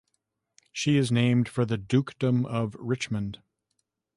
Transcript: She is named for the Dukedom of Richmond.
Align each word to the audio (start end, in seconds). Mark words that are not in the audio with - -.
She 0.73 0.97
is 0.97 1.11
named 1.11 1.47
for 1.47 1.63
the 1.63 1.77
Dukedom 1.77 2.47
of 2.47 2.73
Richmond. 2.79 3.37